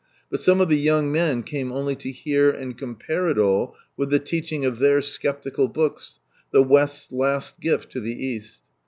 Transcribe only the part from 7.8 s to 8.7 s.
to the East.